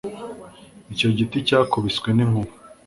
[0.93, 2.53] Icyo giti cyakubiswe ninkuba